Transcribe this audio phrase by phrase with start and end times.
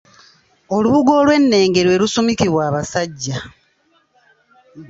[0.75, 3.37] Olubugo olw'ennenge lwe lusumikibwa abasajja